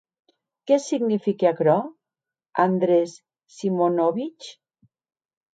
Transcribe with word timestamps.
Qué 0.71 0.77
signifique 0.85 1.49
aquerò, 1.49 1.75
Andrés 2.65 3.15
Simonovitch? 3.59 4.53